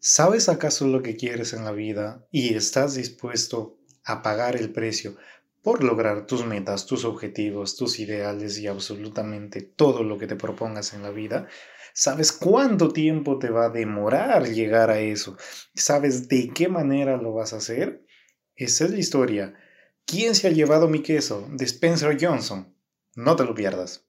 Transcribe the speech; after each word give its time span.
¿Sabes 0.00 0.48
acaso 0.48 0.86
lo 0.86 1.02
que 1.02 1.16
quieres 1.16 1.52
en 1.52 1.64
la 1.64 1.72
vida 1.72 2.24
y 2.30 2.54
estás 2.54 2.94
dispuesto 2.94 3.78
a 4.04 4.22
pagar 4.22 4.54
el 4.54 4.70
precio 4.70 5.16
por 5.60 5.82
lograr 5.82 6.24
tus 6.24 6.46
metas, 6.46 6.86
tus 6.86 7.04
objetivos, 7.04 7.76
tus 7.76 7.98
ideales 7.98 8.58
y 8.58 8.68
absolutamente 8.68 9.60
todo 9.60 10.04
lo 10.04 10.16
que 10.16 10.28
te 10.28 10.36
propongas 10.36 10.94
en 10.94 11.02
la 11.02 11.10
vida? 11.10 11.48
¿Sabes 11.94 12.30
cuánto 12.30 12.92
tiempo 12.92 13.40
te 13.40 13.50
va 13.50 13.66
a 13.66 13.70
demorar 13.70 14.48
llegar 14.48 14.90
a 14.90 15.00
eso? 15.00 15.36
¿Sabes 15.74 16.28
de 16.28 16.52
qué 16.54 16.68
manera 16.68 17.16
lo 17.16 17.34
vas 17.34 17.52
a 17.52 17.56
hacer? 17.56 18.06
Esa 18.54 18.84
es 18.84 18.92
la 18.92 18.98
historia. 18.98 19.54
¿Quién 20.06 20.36
se 20.36 20.46
ha 20.46 20.52
llevado 20.52 20.86
mi 20.86 21.02
queso? 21.02 21.48
De 21.50 21.64
Spencer 21.64 22.16
Johnson. 22.20 22.72
No 23.16 23.34
te 23.34 23.42
lo 23.42 23.52
pierdas. 23.52 24.07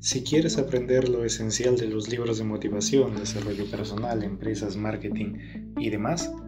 Si 0.00 0.22
quieres 0.22 0.58
aprender 0.58 1.08
lo 1.08 1.24
esencial 1.24 1.76
de 1.76 1.88
los 1.88 2.08
libros 2.08 2.38
de 2.38 2.44
motivación, 2.44 3.16
desarrollo 3.16 3.68
personal, 3.68 4.22
empresas, 4.22 4.76
marketing 4.76 5.38
y 5.76 5.90
demás, 5.90 6.32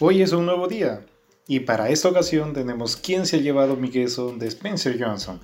Hoy 0.00 0.22
es 0.22 0.32
un 0.32 0.44
nuevo 0.44 0.66
día. 0.66 1.06
Y 1.46 1.60
para 1.60 1.88
esta 1.88 2.08
ocasión 2.08 2.52
tenemos 2.52 2.96
quién 2.96 3.26
se 3.26 3.36
ha 3.36 3.40
llevado 3.40 3.76
mi 3.76 3.90
queso 3.90 4.32
de 4.36 4.48
Spencer 4.48 5.00
Johnson. 5.00 5.38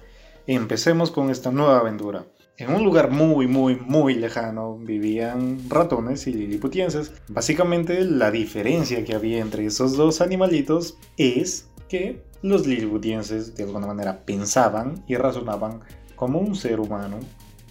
Empecemos 0.48 1.12
con 1.12 1.30
esta 1.30 1.52
nueva 1.52 1.78
aventura. 1.78 2.26
En 2.56 2.74
un 2.74 2.82
lugar 2.82 3.12
muy, 3.12 3.46
muy, 3.46 3.76
muy 3.76 4.14
lejano 4.14 4.76
vivían 4.76 5.60
ratones 5.68 6.26
y 6.26 6.32
liliputienses. 6.32 7.12
Básicamente 7.28 8.04
la 8.04 8.32
diferencia 8.32 9.04
que 9.04 9.14
había 9.14 9.38
entre 9.38 9.66
esos 9.66 9.96
dos 9.96 10.20
animalitos 10.20 10.98
es 11.16 11.68
que 11.88 12.24
los 12.42 12.66
liliputienses 12.66 13.54
de 13.54 13.62
alguna 13.62 13.86
manera 13.86 14.24
pensaban 14.24 15.04
y 15.06 15.14
razonaban 15.14 15.82
como 16.16 16.40
un 16.40 16.56
ser 16.56 16.80
humano 16.80 17.20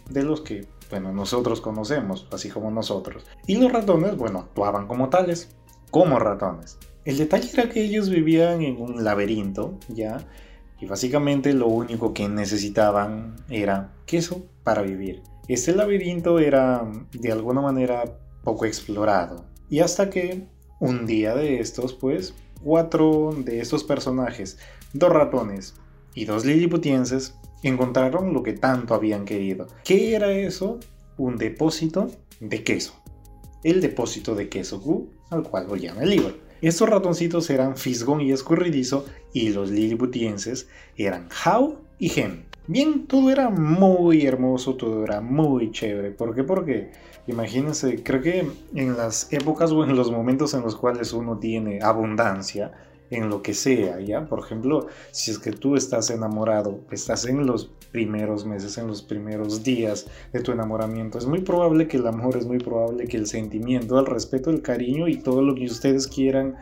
de 0.09 0.23
los 0.23 0.39
que, 0.39 0.65
bueno, 0.89 1.11
nosotros 1.11 1.59
conocemos, 1.59 2.25
así 2.31 2.49
como 2.49 2.71
nosotros. 2.71 3.25
Y 3.47 3.57
los 3.57 3.69
ratones, 3.69 4.15
bueno, 4.15 4.39
actuaban 4.39 4.87
como 4.87 5.09
tales, 5.09 5.49
como 5.89 6.19
ratones. 6.19 6.77
El 7.05 7.17
detalle 7.17 7.49
era 7.53 7.69
que 7.69 7.81
ellos 7.81 8.09
vivían 8.09 8.61
en 8.61 8.81
un 8.81 9.03
laberinto, 9.03 9.79
¿ya? 9.87 10.17
Y 10.79 10.85
básicamente 10.85 11.53
lo 11.53 11.67
único 11.67 12.13
que 12.13 12.29
necesitaban 12.29 13.35
era 13.49 13.93
queso 14.05 14.45
para 14.63 14.81
vivir. 14.81 15.21
Este 15.47 15.73
laberinto 15.73 16.39
era 16.39 16.89
de 17.11 17.31
alguna 17.31 17.61
manera 17.61 18.03
poco 18.43 18.65
explorado. 18.65 19.45
Y 19.69 19.79
hasta 19.79 20.09
que 20.09 20.47
un 20.79 21.05
día 21.05 21.35
de 21.35 21.59
estos, 21.59 21.93
pues, 21.93 22.33
cuatro 22.63 23.35
de 23.37 23.59
estos 23.59 23.83
personajes, 23.83 24.57
dos 24.93 25.11
ratones 25.11 25.75
y 26.13 26.25
dos 26.25 26.45
liliputienses, 26.45 27.35
encontraron 27.63 28.33
lo 28.33 28.43
que 28.43 28.53
tanto 28.53 28.93
habían 28.93 29.25
querido. 29.25 29.67
¿Qué 29.83 30.15
era 30.15 30.31
eso? 30.31 30.79
Un 31.17 31.37
depósito 31.37 32.09
de 32.39 32.63
queso. 32.63 32.93
El 33.63 33.81
depósito 33.81 34.35
de 34.35 34.47
queso 34.47 34.81
Q, 34.81 35.09
al 35.29 35.43
cual 35.43 35.67
lo 35.67 35.75
llama 35.75 36.03
el 36.03 36.11
libro. 36.11 36.33
Estos 36.61 36.89
ratoncitos 36.89 37.49
eran 37.49 37.77
Fisgón 37.77 38.21
y 38.21 38.31
Escurridizo 38.31 39.05
y 39.33 39.49
los 39.49 39.69
liliputienses 39.69 40.67
eran 40.97 41.29
How 41.45 41.77
y 41.99 42.19
Hem. 42.19 42.43
Bien, 42.67 43.07
todo 43.07 43.31
era 43.31 43.49
muy 43.49 44.25
hermoso, 44.25 44.75
todo 44.75 45.03
era 45.03 45.21
muy 45.21 45.71
chévere. 45.71 46.11
¿Por 46.11 46.35
qué? 46.35 46.43
Porque, 46.43 46.91
imagínense, 47.27 48.03
creo 48.03 48.21
que 48.21 48.47
en 48.75 48.95
las 48.95 49.33
épocas 49.33 49.71
o 49.71 49.83
en 49.83 49.95
los 49.95 50.11
momentos 50.11 50.53
en 50.53 50.61
los 50.61 50.75
cuales 50.75 51.11
uno 51.13 51.39
tiene 51.39 51.79
abundancia, 51.81 52.71
en 53.09 53.29
lo 53.29 53.41
que 53.41 53.53
sea, 53.53 53.99
¿ya? 53.99 54.25
Por 54.25 54.39
ejemplo, 54.39 54.87
si 55.11 55.31
es 55.31 55.39
que 55.39 55.51
tú 55.51 55.75
estás 55.75 56.09
enamorado, 56.09 56.79
estás 56.91 57.25
en 57.25 57.45
los 57.45 57.71
primeros 57.91 58.45
meses, 58.45 58.77
en 58.77 58.87
los 58.87 59.01
primeros 59.01 59.63
días 59.63 60.07
de 60.31 60.41
tu 60.41 60.51
enamoramiento, 60.51 61.17
es 61.17 61.25
muy 61.25 61.41
probable 61.41 61.87
que 61.87 61.97
el 61.97 62.07
amor, 62.07 62.37
es 62.37 62.45
muy 62.45 62.59
probable 62.59 63.07
que 63.07 63.17
el 63.17 63.25
sentimiento, 63.25 63.99
el 63.99 64.05
respeto, 64.05 64.49
el 64.49 64.61
cariño 64.61 65.07
y 65.07 65.17
todo 65.17 65.41
lo 65.41 65.55
que 65.55 65.65
ustedes 65.65 66.07
quieran 66.07 66.55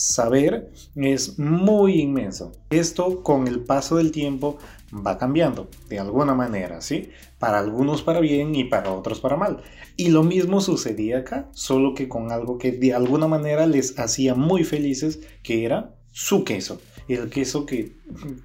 saber 0.00 0.70
es 0.94 1.38
muy 1.38 2.00
inmenso. 2.00 2.52
Esto 2.70 3.22
con 3.22 3.46
el 3.46 3.60
paso 3.60 3.96
del 3.96 4.12
tiempo 4.12 4.58
va 4.94 5.18
cambiando 5.18 5.68
de 5.88 5.98
alguna 5.98 6.34
manera, 6.34 6.80
¿sí? 6.80 7.10
Para 7.38 7.58
algunos 7.58 8.02
para 8.02 8.20
bien 8.20 8.54
y 8.54 8.64
para 8.64 8.92
otros 8.92 9.20
para 9.20 9.36
mal. 9.36 9.62
Y 9.96 10.08
lo 10.08 10.22
mismo 10.22 10.60
sucedía 10.60 11.18
acá, 11.18 11.50
solo 11.52 11.94
que 11.94 12.08
con 12.08 12.32
algo 12.32 12.58
que 12.58 12.72
de 12.72 12.94
alguna 12.94 13.28
manera 13.28 13.66
les 13.66 13.98
hacía 13.98 14.34
muy 14.34 14.64
felices, 14.64 15.20
que 15.42 15.64
era 15.64 15.94
su 16.10 16.44
queso. 16.44 16.80
El 17.06 17.28
queso 17.28 17.66
que 17.66 17.92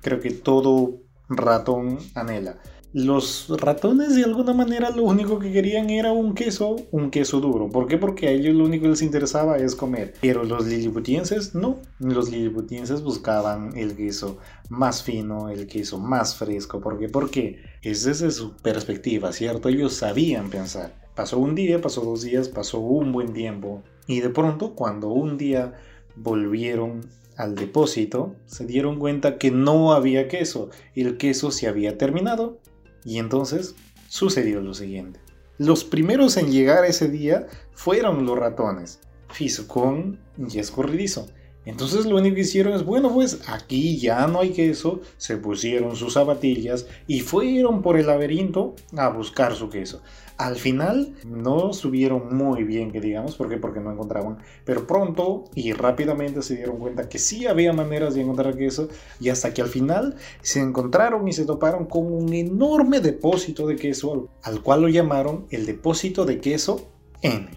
creo 0.01 0.19
que 0.19 0.31
todo 0.31 0.99
ratón 1.29 1.99
anhela. 2.13 2.59
Los 2.95 3.49
ratones 3.49 4.15
de 4.15 4.23
alguna 4.23 4.53
manera 4.53 4.89
lo 4.89 5.03
único 5.03 5.37
que 5.37 5.51
querían 5.51 5.89
era 5.89 6.13
un 6.13 6.33
queso, 6.33 6.77
un 6.91 7.11
queso 7.11 7.41
duro. 7.41 7.67
¿Por 7.67 7.87
qué? 7.87 7.97
Porque 7.97 8.29
a 8.29 8.31
ellos 8.31 8.55
lo 8.55 8.63
único 8.63 8.83
que 8.83 8.91
les 8.91 9.01
interesaba 9.01 9.57
es 9.57 9.75
comer. 9.75 10.13
Pero 10.21 10.45
los 10.45 10.65
liliputienses 10.65 11.53
no. 11.55 11.79
Los 11.99 12.31
liliputienses 12.31 13.01
buscaban 13.01 13.75
el 13.75 13.97
queso 13.97 14.37
más 14.69 15.03
fino, 15.03 15.49
el 15.49 15.67
queso 15.67 15.99
más 15.99 16.37
fresco. 16.37 16.79
¿Por 16.79 16.97
qué? 16.97 17.09
Porque 17.09 17.59
es 17.81 18.05
desde 18.05 18.31
su 18.31 18.55
perspectiva, 18.55 19.33
¿cierto? 19.33 19.67
Ellos 19.67 19.91
sabían 19.91 20.49
pensar. 20.49 20.95
Pasó 21.15 21.37
un 21.37 21.53
día, 21.53 21.81
pasó 21.81 21.99
dos 21.99 22.21
días, 22.21 22.47
pasó 22.47 22.79
un 22.79 23.11
buen 23.11 23.33
tiempo. 23.33 23.83
Y 24.07 24.21
de 24.21 24.29
pronto, 24.29 24.73
cuando 24.73 25.09
un 25.09 25.37
día 25.37 25.73
volvieron 26.15 27.01
al 27.35 27.55
depósito, 27.55 28.37
se 28.45 28.65
dieron 28.65 28.99
cuenta 28.99 29.37
que 29.37 29.51
no 29.51 29.91
había 29.91 30.29
queso. 30.29 30.69
El 30.95 31.17
queso 31.17 31.51
se 31.51 31.67
había 31.67 31.97
terminado 31.97 32.59
y 33.05 33.19
entonces 33.19 33.75
sucedió 34.09 34.59
lo 34.61 34.73
siguiente. 34.73 35.19
Los 35.57 35.85
primeros 35.85 36.35
en 36.35 36.51
llegar 36.51 36.83
ese 36.83 37.09
día 37.09 37.47
fueron 37.73 38.25
los 38.25 38.37
ratones, 38.37 38.99
Fiscón 39.29 40.19
y 40.37 40.59
Escorridizo. 40.59 41.27
Entonces 41.65 42.05
lo 42.05 42.17
único 42.17 42.35
que 42.35 42.41
hicieron 42.41 42.73
es, 42.73 42.83
bueno, 42.83 43.11
pues 43.11 43.41
aquí 43.47 43.97
ya 43.97 44.27
no 44.27 44.41
hay 44.41 44.51
queso, 44.51 45.01
se 45.17 45.37
pusieron 45.37 45.95
sus 45.95 46.13
zapatillas 46.13 46.85
y 47.07 47.21
fueron 47.21 47.81
por 47.81 47.97
el 47.97 48.07
laberinto 48.07 48.75
a 48.97 49.09
buscar 49.09 49.55
su 49.55 49.69
queso. 49.69 50.01
Al 50.37 50.57
final 50.57 51.15
no 51.25 51.71
subieron 51.71 52.35
muy 52.35 52.63
bien, 52.63 52.91
que 52.91 52.99
digamos, 52.99 53.37
¿por 53.37 53.47
qué? 53.47 53.57
Porque 53.57 53.79
no 53.79 53.91
encontraban, 53.91 54.39
pero 54.65 54.85
pronto 54.85 55.45
y 55.55 55.71
rápidamente 55.71 56.41
se 56.41 56.57
dieron 56.57 56.77
cuenta 56.77 57.07
que 57.07 57.19
sí 57.19 57.47
había 57.47 57.71
maneras 57.71 58.15
de 58.15 58.21
encontrar 58.21 58.57
queso 58.57 58.89
y 59.21 59.29
hasta 59.29 59.53
que 59.53 59.61
al 59.61 59.69
final 59.69 60.15
se 60.41 60.59
encontraron 60.59 61.25
y 61.27 61.33
se 61.33 61.45
toparon 61.45 61.85
con 61.85 62.11
un 62.11 62.33
enorme 62.33 62.99
depósito 62.99 63.65
de 63.65 63.77
queso, 63.77 64.27
al 64.43 64.61
cual 64.61 64.81
lo 64.81 64.89
llamaron 64.89 65.45
el 65.51 65.65
depósito 65.65 66.25
de 66.25 66.39
queso 66.39 66.89
N. 67.21 67.47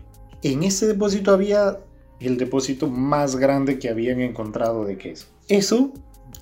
En 0.43 0.63
ese 0.63 0.87
depósito 0.87 1.33
había 1.33 1.81
el 2.21 2.39
depósito 2.39 2.89
más 2.89 3.37
grande 3.37 3.79
que 3.81 3.89
habían 3.89 4.21
encontrado 4.21 4.85
de 4.85 4.97
queso. 4.99 5.27
Eso 5.49 5.93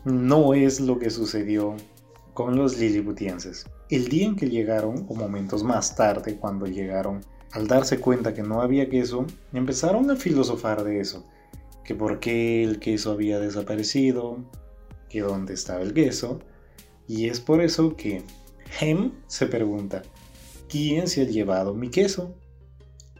no 0.04 0.52
es 0.52 0.80
lo 0.80 0.98
que 0.98 1.10
sucedió 1.10 1.76
con 2.36 2.54
los 2.54 2.78
liliputienses. 2.78 3.64
El 3.90 4.08
día 4.08 4.26
en 4.26 4.36
que 4.36 4.48
llegaron, 4.48 5.06
o 5.08 5.14
momentos 5.16 5.64
más 5.64 5.96
tarde 5.96 6.36
cuando 6.36 6.66
llegaron, 6.66 7.24
al 7.50 7.66
darse 7.66 7.98
cuenta 7.98 8.34
que 8.34 8.42
no 8.42 8.60
había 8.60 8.88
queso, 8.88 9.26
empezaron 9.52 10.08
a 10.10 10.16
filosofar 10.16 10.84
de 10.84 11.00
eso, 11.00 11.26
que 11.82 11.94
por 11.94 12.20
qué 12.20 12.62
el 12.62 12.78
queso 12.78 13.10
había 13.10 13.40
desaparecido, 13.40 14.44
que 15.08 15.22
dónde 15.22 15.54
estaba 15.54 15.80
el 15.80 15.94
queso, 15.94 16.40
y 17.08 17.28
es 17.28 17.40
por 17.40 17.62
eso 17.62 17.96
que 17.96 18.22
Hem 18.80 19.12
se 19.26 19.46
pregunta, 19.46 20.02
¿quién 20.68 21.08
se 21.08 21.22
ha 21.22 21.24
llevado 21.24 21.74
mi 21.74 21.88
queso? 21.88 22.34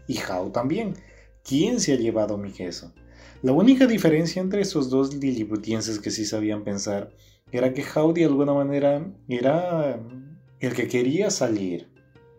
Y 0.07 0.19
Hao 0.19 0.53
también, 0.53 0.95
¿Quién 1.49 1.79
se 1.79 1.93
ha 1.93 1.97
llevado 1.97 2.37
mi 2.39 2.51
queso? 2.51 2.93
La 3.41 3.53
única 3.53 3.87
diferencia 3.87 4.43
entre 4.43 4.63
esos 4.63 4.91
dos 4.91 5.15
liliputienses 5.15 6.01
que 6.01 6.11
sí 6.11 6.25
sabían 6.25 6.65
pensar 6.65 7.13
era 7.53 7.73
que 7.73 7.85
How 7.85 8.13
de 8.13 8.25
alguna 8.25 8.53
manera 8.53 9.07
era 9.29 10.01
el 10.59 10.75
que 10.75 10.89
quería 10.89 11.31
salir, 11.31 11.89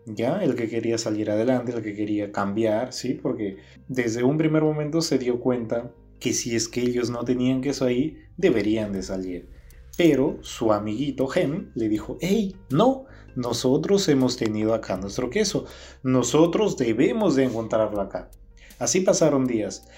¿ya? 0.04 0.42
El 0.42 0.54
que 0.54 0.68
quería 0.68 0.98
salir 0.98 1.30
adelante, 1.30 1.72
el 1.72 1.82
que 1.82 1.94
quería 1.94 2.30
cambiar, 2.30 2.92
¿sí? 2.92 3.14
Porque 3.14 3.56
desde 3.88 4.22
un 4.22 4.36
primer 4.36 4.62
momento 4.62 5.00
se 5.00 5.18
dio 5.18 5.40
cuenta 5.40 5.90
que 6.20 6.32
si 6.34 6.54
es 6.54 6.68
que 6.68 6.82
ellos 6.82 7.08
no 7.08 7.24
tenían 7.24 7.62
queso 7.62 7.86
ahí, 7.86 8.18
deberían 8.36 8.92
de 8.92 9.02
salir. 9.02 9.48
Pero 9.96 10.38
su 10.42 10.72
amiguito 10.72 11.28
Hem 11.34 11.70
le 11.74 11.88
dijo, 11.88 12.18
hey, 12.20 12.56
no, 12.70 13.06
nosotros 13.34 14.06
hemos 14.08 14.36
tenido 14.36 14.74
acá 14.74 14.96
nuestro 14.98 15.30
queso, 15.30 15.64
nosotros 16.02 16.76
debemos 16.76 17.34
de 17.34 17.44
encontrarlo 17.44 18.00
acá. 18.00 18.30
Así 18.78 19.00
pasaron 19.00 19.46
días. 19.46 19.88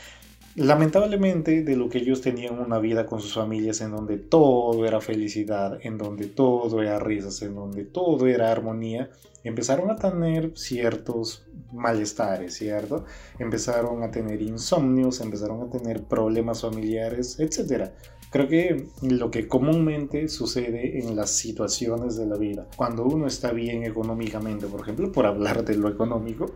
Lamentablemente, 0.56 1.62
de 1.62 1.76
lo 1.76 1.88
que 1.88 1.98
ellos 1.98 2.20
tenían 2.20 2.58
una 2.58 2.80
vida 2.80 3.06
con 3.06 3.20
sus 3.20 3.34
familias 3.34 3.80
en 3.82 3.92
donde 3.92 4.18
todo 4.18 4.84
era 4.84 5.00
felicidad, 5.00 5.78
en 5.82 5.96
donde 5.96 6.26
todo 6.26 6.82
era 6.82 6.98
risas, 6.98 7.40
en 7.42 7.54
donde 7.54 7.84
todo 7.84 8.26
era 8.26 8.50
armonía, 8.50 9.10
empezaron 9.44 9.90
a 9.90 9.96
tener 9.96 10.52
ciertos 10.56 11.46
malestares, 11.72 12.54
¿cierto? 12.54 13.04
Empezaron 13.38 14.02
a 14.02 14.10
tener 14.10 14.42
insomnios, 14.42 15.20
empezaron 15.20 15.62
a 15.62 15.70
tener 15.70 16.02
problemas 16.02 16.62
familiares, 16.62 17.38
etc. 17.38 17.90
Creo 18.30 18.46
que 18.46 18.86
lo 19.02 19.30
que 19.32 19.48
comúnmente 19.48 20.28
sucede 20.28 21.00
en 21.00 21.16
las 21.16 21.30
situaciones 21.30 22.16
de 22.16 22.26
la 22.26 22.36
vida, 22.36 22.68
cuando 22.76 23.04
uno 23.04 23.26
está 23.26 23.50
bien 23.50 23.82
económicamente, 23.82 24.66
por 24.66 24.82
ejemplo, 24.82 25.10
por 25.10 25.26
hablar 25.26 25.64
de 25.64 25.76
lo 25.76 25.88
económico, 25.88 26.52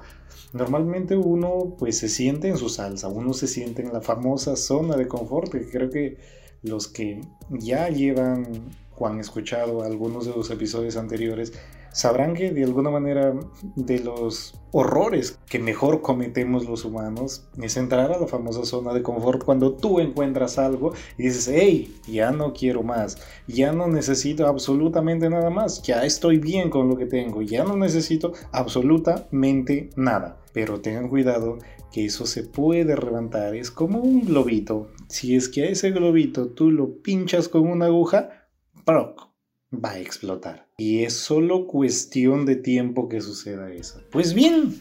normalmente 0.52 1.16
uno 1.16 1.74
pues 1.76 1.98
se 1.98 2.08
siente 2.08 2.48
en 2.48 2.58
su 2.58 2.68
salsa, 2.68 3.08
uno 3.08 3.32
se 3.32 3.48
siente 3.48 3.82
en 3.82 3.92
la 3.92 4.00
famosa 4.00 4.54
zona 4.54 4.96
de 4.96 5.08
confort, 5.08 5.50
que 5.50 5.68
creo 5.68 5.90
que 5.90 6.18
los 6.62 6.86
que 6.86 7.20
ya 7.50 7.88
llevan 7.88 8.46
o 8.96 9.08
han 9.08 9.18
escuchado 9.18 9.82
algunos 9.82 10.26
de 10.26 10.32
los 10.32 10.50
episodios 10.50 10.96
anteriores 10.96 11.52
sabrán 11.94 12.34
que 12.34 12.50
de 12.50 12.64
alguna 12.64 12.90
manera 12.90 13.32
de 13.76 14.00
los 14.00 14.60
horrores 14.72 15.38
que 15.48 15.60
mejor 15.60 16.02
cometemos 16.02 16.68
los 16.68 16.84
humanos 16.84 17.48
es 17.62 17.76
entrar 17.76 18.10
a 18.10 18.18
la 18.18 18.26
famosa 18.26 18.64
zona 18.64 18.92
de 18.92 19.02
confort 19.02 19.44
cuando 19.44 19.74
tú 19.74 20.00
encuentras 20.00 20.58
algo 20.58 20.92
y 21.16 21.22
dices, 21.22 21.48
hey, 21.54 21.96
ya 22.08 22.32
no 22.32 22.52
quiero 22.52 22.82
más, 22.82 23.16
ya 23.46 23.72
no 23.72 23.86
necesito 23.86 24.48
absolutamente 24.48 25.30
nada 25.30 25.50
más, 25.50 25.82
ya 25.82 26.04
estoy 26.04 26.38
bien 26.38 26.68
con 26.68 26.88
lo 26.88 26.96
que 26.96 27.06
tengo, 27.06 27.42
ya 27.42 27.62
no 27.62 27.76
necesito 27.76 28.32
absolutamente 28.50 29.90
nada. 29.96 30.40
Pero 30.52 30.80
tengan 30.80 31.08
cuidado 31.08 31.58
que 31.92 32.06
eso 32.06 32.26
se 32.26 32.42
puede 32.42 32.96
levantar, 32.96 33.54
es 33.54 33.70
como 33.70 34.00
un 34.00 34.24
globito. 34.24 34.88
Si 35.08 35.36
es 35.36 35.48
que 35.48 35.62
a 35.62 35.66
ese 35.66 35.92
globito 35.92 36.48
tú 36.48 36.72
lo 36.72 37.02
pinchas 37.02 37.48
con 37.48 37.68
una 37.68 37.86
aguja, 37.86 38.48
¡proc! 38.84 39.33
Va 39.82 39.92
a 39.92 40.00
explotar. 40.00 40.66
Y 40.76 41.04
es 41.04 41.14
solo 41.14 41.66
cuestión 41.66 42.46
de 42.46 42.56
tiempo 42.56 43.08
que 43.08 43.20
suceda 43.20 43.72
eso. 43.72 44.02
Pues 44.10 44.34
bien, 44.34 44.78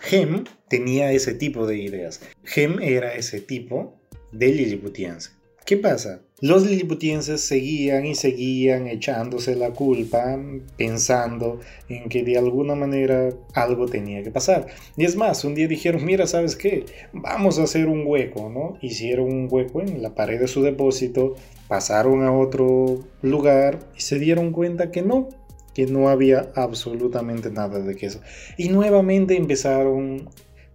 Gem 0.00 0.44
tenía 0.68 1.12
ese 1.12 1.34
tipo 1.34 1.66
de 1.66 1.78
ideas. 1.78 2.20
Gem 2.44 2.80
era 2.80 3.14
ese 3.14 3.40
tipo 3.40 3.98
de 4.32 4.48
liliputiense. 4.48 5.30
¿Qué 5.68 5.76
pasa? 5.76 6.22
Los 6.40 6.64
liliputienses 6.64 7.42
seguían 7.42 8.06
y 8.06 8.14
seguían 8.14 8.86
echándose 8.86 9.54
la 9.54 9.72
culpa, 9.72 10.40
pensando 10.78 11.60
en 11.90 12.08
que 12.08 12.22
de 12.22 12.38
alguna 12.38 12.74
manera 12.74 13.30
algo 13.52 13.84
tenía 13.84 14.22
que 14.22 14.30
pasar. 14.30 14.68
Y 14.96 15.04
es 15.04 15.14
más, 15.14 15.44
un 15.44 15.54
día 15.54 15.68
dijeron, 15.68 16.06
mira, 16.06 16.26
¿sabes 16.26 16.56
qué? 16.56 16.86
Vamos 17.12 17.58
a 17.58 17.64
hacer 17.64 17.86
un 17.86 18.04
hueco, 18.06 18.48
¿no? 18.48 18.78
Hicieron 18.80 19.26
un 19.26 19.48
hueco 19.50 19.82
en 19.82 20.00
la 20.00 20.14
pared 20.14 20.40
de 20.40 20.48
su 20.48 20.62
depósito, 20.62 21.34
pasaron 21.68 22.24
a 22.24 22.32
otro 22.32 23.04
lugar 23.22 23.78
y 23.96 24.00
se 24.00 24.18
dieron 24.18 24.52
cuenta 24.52 24.90
que 24.90 25.02
no, 25.02 25.28
que 25.74 25.86
no 25.86 26.08
había 26.08 26.50
absolutamente 26.54 27.50
nada 27.50 27.78
de 27.78 27.94
queso. 27.94 28.20
Y 28.56 28.70
nuevamente 28.70 29.36
empezaron 29.36 30.28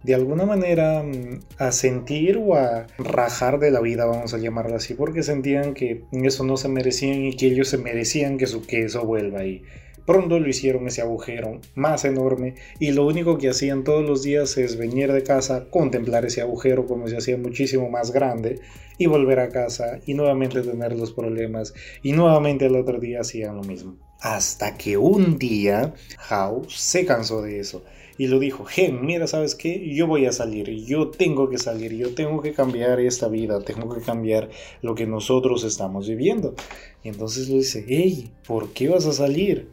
de 0.04 0.14
alguna 0.14 0.44
manera 0.44 1.02
mm, 1.02 1.40
a 1.58 1.72
sentir 1.72 2.36
o 2.38 2.54
a 2.54 2.86
rajar 2.98 3.58
de 3.58 3.70
la 3.70 3.80
vida, 3.80 4.04
vamos 4.04 4.34
a 4.34 4.38
llamarla 4.38 4.76
así, 4.76 4.94
porque 4.94 5.22
sentían 5.22 5.74
que 5.74 6.04
eso 6.12 6.44
no 6.44 6.56
se 6.56 6.68
merecían 6.68 7.24
y 7.24 7.36
que 7.36 7.46
ellos 7.46 7.68
se 7.68 7.78
merecían 7.78 8.38
que 8.38 8.46
su 8.46 8.62
queso 8.62 9.04
vuelva 9.04 9.40
ahí. 9.40 9.62
Pronto 10.06 10.38
lo 10.38 10.48
hicieron 10.48 10.86
ese 10.86 11.00
agujero 11.00 11.60
más 11.74 12.04
enorme 12.04 12.54
y 12.78 12.92
lo 12.92 13.06
único 13.06 13.38
que 13.38 13.48
hacían 13.48 13.84
todos 13.84 14.04
los 14.04 14.22
días 14.22 14.58
es 14.58 14.76
venir 14.76 15.12
de 15.12 15.22
casa, 15.22 15.66
contemplar 15.70 16.24
ese 16.26 16.42
agujero 16.42 16.86
como 16.86 17.08
se 17.08 17.16
hacía 17.16 17.38
muchísimo 17.38 17.88
más 17.88 18.12
grande 18.12 18.60
y 18.98 19.06
volver 19.06 19.40
a 19.40 19.48
casa 19.48 20.00
y 20.06 20.14
nuevamente 20.14 20.60
tener 20.62 20.94
los 20.94 21.12
problemas 21.12 21.74
y 22.02 22.12
nuevamente 22.12 22.66
el 22.66 22.76
otro 22.76 23.00
día 23.00 23.20
hacían 23.20 23.56
lo 23.56 23.62
mismo. 23.62 23.96
Hasta 24.20 24.76
que 24.76 24.96
un 24.96 25.38
día 25.38 25.94
Hao 26.28 26.68
se 26.68 27.04
cansó 27.04 27.42
de 27.42 27.60
eso 27.60 27.82
y 28.16 28.28
lo 28.28 28.38
dijo, 28.38 28.64
Gen, 28.64 29.04
mira, 29.04 29.26
¿sabes 29.26 29.54
qué? 29.54 29.92
Yo 29.92 30.06
voy 30.06 30.26
a 30.26 30.32
salir, 30.32 30.70
yo 30.70 31.08
tengo 31.08 31.50
que 31.50 31.58
salir, 31.58 31.94
yo 31.94 32.14
tengo 32.14 32.40
que 32.42 32.52
cambiar 32.52 33.00
esta 33.00 33.28
vida, 33.28 33.60
tengo 33.60 33.92
que 33.92 34.00
cambiar 34.00 34.50
lo 34.82 34.94
que 34.94 35.06
nosotros 35.06 35.64
estamos 35.64 36.08
viviendo. 36.08 36.54
Y 37.02 37.08
entonces 37.08 37.48
le 37.48 37.56
dice, 37.56 37.84
hey, 37.88 38.30
¿por 38.46 38.72
qué 38.72 38.88
vas 38.88 39.06
a 39.06 39.12
salir? 39.12 39.68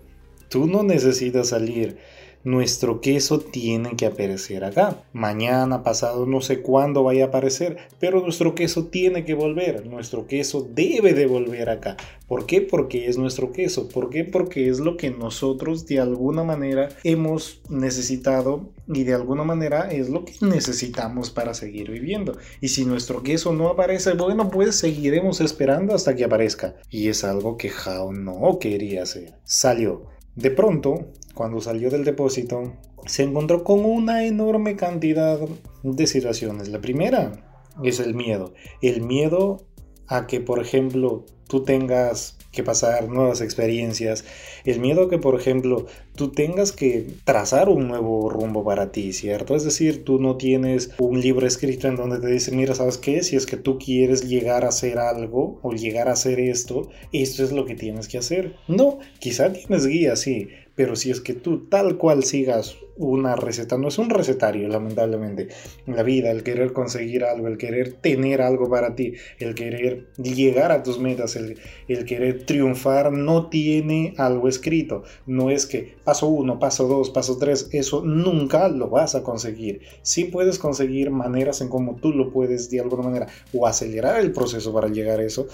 Tú 0.51 0.67
no 0.67 0.83
necesitas 0.83 1.47
salir 1.47 1.97
nuestro 2.43 3.01
queso 3.01 3.39
tiene 3.39 3.95
que 3.95 4.07
aparecer 4.07 4.63
acá. 4.63 5.03
Mañana, 5.13 5.83
pasado, 5.83 6.25
no 6.25 6.41
sé 6.41 6.61
cuándo 6.61 7.03
vaya 7.03 7.25
a 7.25 7.27
aparecer, 7.27 7.77
pero 7.99 8.21
nuestro 8.21 8.55
queso 8.55 8.85
tiene 8.87 9.25
que 9.25 9.35
volver. 9.35 9.85
Nuestro 9.85 10.25
queso 10.25 10.67
debe 10.73 11.13
de 11.13 11.27
volver 11.27 11.69
acá. 11.69 11.97
¿Por 12.27 12.47
qué? 12.47 12.61
Porque 12.61 13.07
es 13.07 13.19
nuestro 13.19 13.51
queso. 13.51 13.89
¿Por 13.89 14.09
qué? 14.09 14.23
Porque 14.23 14.69
es 14.69 14.79
lo 14.79 14.97
que 14.97 15.11
nosotros 15.11 15.85
de 15.85 15.99
alguna 15.99 16.43
manera 16.43 16.89
hemos 17.03 17.61
necesitado 17.69 18.71
y 18.87 19.03
de 19.03 19.13
alguna 19.13 19.43
manera 19.43 19.91
es 19.91 20.09
lo 20.09 20.25
que 20.25 20.33
necesitamos 20.41 21.29
para 21.29 21.53
seguir 21.53 21.91
viviendo. 21.91 22.37
Y 22.59 22.69
si 22.69 22.85
nuestro 22.85 23.21
queso 23.21 23.53
no 23.53 23.67
aparece, 23.67 24.13
bueno, 24.13 24.49
pues 24.49 24.77
seguiremos 24.77 25.41
esperando 25.41 25.93
hasta 25.93 26.15
que 26.15 26.23
aparezca. 26.23 26.75
Y 26.89 27.09
es 27.09 27.23
algo 27.23 27.55
que 27.57 27.69
Hao 27.85 28.11
no 28.13 28.57
quería 28.59 29.03
hacer. 29.03 29.35
Salió. 29.43 30.10
De 30.35 30.51
pronto, 30.51 31.11
cuando 31.33 31.61
salió 31.61 31.89
del 31.89 32.03
depósito, 32.03 32.73
se 33.05 33.23
encontró 33.23 33.63
con 33.63 33.83
una 33.83 34.25
enorme 34.25 34.75
cantidad 34.75 35.39
de 35.83 36.07
situaciones. 36.07 36.69
La 36.69 36.79
primera 36.79 37.31
es 37.83 37.99
el 37.99 38.13
miedo. 38.13 38.53
El 38.81 39.01
miedo 39.01 39.57
a 40.07 40.27
que, 40.27 40.39
por 40.39 40.59
ejemplo, 40.59 41.25
tú 41.47 41.63
tengas 41.63 42.37
que 42.51 42.63
pasar 42.63 43.07
nuevas 43.07 43.41
experiencias, 43.41 44.25
el 44.65 44.79
miedo 44.79 45.03
a 45.03 45.09
que, 45.09 45.17
por 45.17 45.39
ejemplo, 45.39 45.87
tú 46.15 46.31
tengas 46.31 46.71
que 46.71 47.07
trazar 47.23 47.69
un 47.69 47.87
nuevo 47.87 48.29
rumbo 48.29 48.63
para 48.63 48.91
ti, 48.91 49.13
¿cierto? 49.13 49.55
Es 49.55 49.63
decir, 49.63 50.03
tú 50.03 50.19
no 50.19 50.37
tienes 50.37 50.91
un 50.99 51.21
libro 51.21 51.47
escrito 51.47 51.87
en 51.87 51.95
donde 51.95 52.19
te 52.19 52.27
dice, 52.27 52.51
mira, 52.51 52.75
¿sabes 52.75 52.97
qué? 52.97 53.23
Si 53.23 53.35
es 53.35 53.45
que 53.45 53.57
tú 53.57 53.79
quieres 53.79 54.27
llegar 54.27 54.65
a 54.65 54.69
hacer 54.69 54.99
algo 54.99 55.59
o 55.61 55.71
llegar 55.73 56.09
a 56.09 56.13
hacer 56.13 56.39
esto, 56.39 56.89
esto 57.13 57.43
es 57.43 57.51
lo 57.51 57.65
que 57.65 57.75
tienes 57.75 58.07
que 58.07 58.17
hacer. 58.17 58.55
No, 58.67 58.99
quizá 59.19 59.53
tienes 59.53 59.87
guía, 59.87 60.15
sí, 60.15 60.49
pero 60.75 60.95
si 60.95 61.11
es 61.11 61.21
que 61.21 61.33
tú 61.33 61.67
tal 61.69 61.97
cual 61.97 62.23
sigas 62.23 62.77
una 62.97 63.35
receta, 63.35 63.77
no 63.77 63.87
es 63.87 63.97
un 63.97 64.09
recetario, 64.09 64.67
lamentablemente. 64.67 65.47
La 65.87 66.03
vida, 66.03 66.29
el 66.29 66.43
querer 66.43 66.71
conseguir 66.71 67.23
algo, 67.23 67.47
el 67.47 67.57
querer 67.57 67.93
tener 67.93 68.41
algo 68.41 68.69
para 68.69 68.95
ti, 68.95 69.13
el 69.39 69.55
querer 69.55 70.07
llegar 70.17 70.71
a 70.71 70.83
tus 70.83 70.99
metas, 70.99 71.35
el, 71.35 71.57
el 71.87 72.05
querer 72.05 72.45
triunfar, 72.45 73.11
no 73.11 73.49
tiene 73.49 74.13
algo 74.17 74.47
escrito. 74.47 75.03
No 75.25 75.49
es 75.49 75.65
que 75.65 75.95
paso 76.03 76.27
uno, 76.27 76.59
paso 76.59 76.87
dos, 76.87 77.09
paso 77.09 77.37
tres, 77.37 77.69
eso 77.71 78.03
nunca 78.03 78.67
lo 78.67 78.89
vas 78.89 79.15
a 79.15 79.23
conseguir. 79.23 79.81
Sí 80.03 80.25
puedes 80.25 80.59
conseguir 80.59 81.09
maneras 81.09 81.61
en 81.61 81.69
cómo 81.69 81.95
tú 81.95 82.11
lo 82.11 82.31
puedes 82.31 82.69
de 82.69 82.81
alguna 82.81 83.03
manera 83.03 83.27
o 83.53 83.65
acelerar 83.65 84.19
el 84.19 84.31
proceso 84.31 84.73
para 84.73 84.89
llegar 84.89 85.19
a 85.19 85.23
eso 85.23 85.47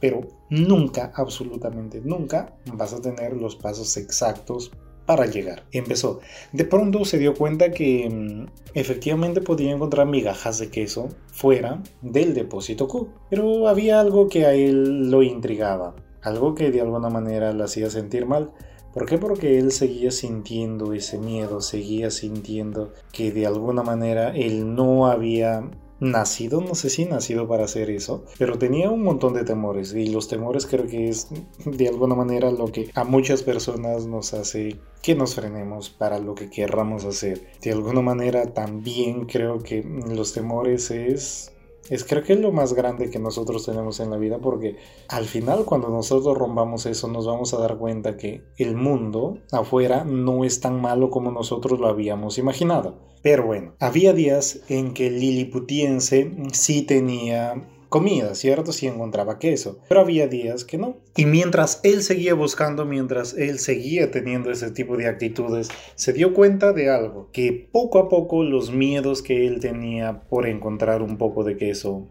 pero 0.00 0.20
nunca, 0.50 1.12
absolutamente 1.14 2.00
nunca 2.04 2.56
vas 2.74 2.92
a 2.92 3.00
tener 3.00 3.34
los 3.36 3.56
pasos 3.56 3.96
exactos 3.96 4.70
para 5.06 5.26
llegar. 5.26 5.64
Empezó. 5.72 6.20
De 6.52 6.64
pronto 6.64 7.04
se 7.04 7.18
dio 7.18 7.34
cuenta 7.34 7.70
que 7.70 8.10
mm, 8.10 8.46
efectivamente 8.74 9.40
podía 9.40 9.70
encontrar 9.70 10.06
migajas 10.06 10.58
de 10.58 10.68
queso 10.68 11.08
fuera 11.28 11.82
del 12.02 12.34
depósito 12.34 12.88
Q, 12.88 13.08
pero 13.30 13.68
había 13.68 14.00
algo 14.00 14.28
que 14.28 14.44
a 14.44 14.52
él 14.52 15.10
lo 15.10 15.22
intrigaba, 15.22 15.94
algo 16.22 16.54
que 16.54 16.70
de 16.70 16.80
alguna 16.80 17.08
manera 17.08 17.52
le 17.52 17.64
hacía 17.64 17.88
sentir 17.88 18.26
mal. 18.26 18.52
¿Por 18.92 19.06
qué? 19.06 19.18
Porque 19.18 19.58
él 19.58 19.72
seguía 19.72 20.10
sintiendo 20.10 20.92
ese 20.92 21.18
miedo, 21.18 21.60
seguía 21.60 22.10
sintiendo 22.10 22.92
que 23.12 23.30
de 23.30 23.46
alguna 23.46 23.82
manera 23.82 24.34
él 24.34 24.74
no 24.74 25.06
había 25.06 25.68
nacido, 26.00 26.60
no 26.60 26.74
sé 26.74 26.90
si 26.90 27.04
nacido 27.04 27.48
para 27.48 27.64
hacer 27.64 27.90
eso, 27.90 28.24
pero 28.38 28.58
tenía 28.58 28.90
un 28.90 29.02
montón 29.02 29.34
de 29.34 29.44
temores 29.44 29.94
y 29.94 30.08
los 30.08 30.28
temores 30.28 30.66
creo 30.66 30.86
que 30.86 31.08
es 31.08 31.28
de 31.64 31.88
alguna 31.88 32.14
manera 32.14 32.50
lo 32.50 32.66
que 32.70 32.90
a 32.94 33.04
muchas 33.04 33.42
personas 33.42 34.06
nos 34.06 34.34
hace 34.34 34.76
que 35.02 35.14
nos 35.14 35.34
frenemos 35.34 35.90
para 35.90 36.18
lo 36.18 36.34
que 36.34 36.50
querramos 36.50 37.04
hacer. 37.04 37.46
De 37.62 37.72
alguna 37.72 38.02
manera 38.02 38.52
también 38.52 39.26
creo 39.26 39.60
que 39.60 39.82
los 39.82 40.32
temores 40.32 40.90
es 40.90 41.52
es 41.90 42.04
creo 42.04 42.22
que 42.22 42.34
es 42.34 42.40
lo 42.40 42.52
más 42.52 42.74
grande 42.74 43.10
que 43.10 43.18
nosotros 43.18 43.64
tenemos 43.64 44.00
en 44.00 44.10
la 44.10 44.16
vida 44.16 44.38
porque 44.38 44.76
al 45.08 45.24
final 45.24 45.64
cuando 45.64 45.88
nosotros 45.88 46.36
rompamos 46.36 46.86
eso 46.86 47.08
nos 47.08 47.26
vamos 47.26 47.54
a 47.54 47.58
dar 47.58 47.76
cuenta 47.78 48.16
que 48.16 48.44
el 48.56 48.76
mundo 48.76 49.38
afuera 49.52 50.04
no 50.04 50.44
es 50.44 50.60
tan 50.60 50.80
malo 50.80 51.10
como 51.10 51.30
nosotros 51.30 51.78
lo 51.78 51.88
habíamos 51.88 52.38
imaginado. 52.38 52.98
Pero 53.22 53.46
bueno, 53.46 53.74
había 53.80 54.12
días 54.12 54.60
en 54.68 54.94
que 54.94 55.08
el 55.08 55.20
liliputiense 55.20 56.32
sí 56.52 56.82
tenía 56.82 57.68
comida, 57.88 58.34
¿cierto? 58.34 58.72
Si 58.72 58.86
encontraba 58.86 59.38
queso, 59.38 59.78
pero 59.88 60.00
había 60.00 60.28
días 60.28 60.64
que 60.64 60.78
no. 60.78 60.96
Y 61.16 61.26
mientras 61.26 61.80
él 61.82 62.02
seguía 62.02 62.34
buscando, 62.34 62.84
mientras 62.84 63.34
él 63.34 63.58
seguía 63.58 64.10
teniendo 64.10 64.50
ese 64.50 64.70
tipo 64.70 64.96
de 64.96 65.06
actitudes, 65.06 65.68
se 65.94 66.12
dio 66.12 66.34
cuenta 66.34 66.72
de 66.72 66.90
algo, 66.90 67.30
que 67.32 67.68
poco 67.72 67.98
a 67.98 68.08
poco 68.08 68.44
los 68.44 68.70
miedos 68.70 69.22
que 69.22 69.46
él 69.46 69.60
tenía 69.60 70.22
por 70.28 70.46
encontrar 70.46 71.02
un 71.02 71.18
poco 71.18 71.44
de 71.44 71.56
queso 71.56 72.08